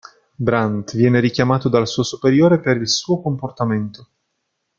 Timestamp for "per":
2.59-2.77